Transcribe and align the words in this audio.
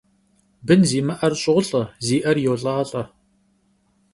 Bın 0.65 0.81
zimı'er 0.89 1.33
ş'olh'e, 1.41 1.83
zi'er 2.05 2.37
yolh'alh'e. 2.45 3.03